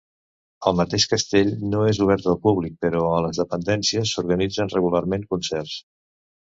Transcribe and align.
El 0.69 0.77
mateix 0.79 1.05
castell 1.11 1.51
no 1.75 1.83
és 1.91 2.01
obert 2.07 2.27
al 2.35 2.39
públic, 2.47 2.75
però 2.87 3.05
a 3.13 3.21
les 3.29 3.43
dependències 3.45 4.17
s'organitzen 4.17 4.77
regularment 4.77 5.33
concerts. 5.37 5.81